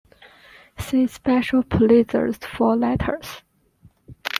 [0.79, 3.43] See Special Pulitzers for Letters.